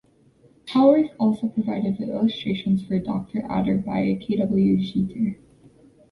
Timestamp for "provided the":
1.47-2.05